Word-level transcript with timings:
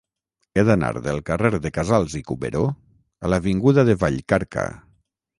He 0.59 0.61
d'anar 0.67 0.87
del 1.07 1.19
carrer 1.25 1.51
de 1.65 1.71
Casals 1.75 2.15
i 2.19 2.21
Cuberó 2.31 2.61
a 3.27 3.31
l'avinguda 3.33 3.85
de 3.91 3.95
Vallcarca. 4.05 4.65